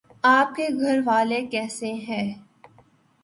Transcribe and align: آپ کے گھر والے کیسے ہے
آپ 0.23 0.55
کے 0.55 0.67
گھر 0.79 0.99
والے 1.05 1.41
کیسے 1.51 1.93
ہے 2.07 2.21